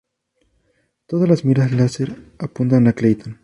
[1.05, 3.39] Todas las miras láser apuntan a Clayton.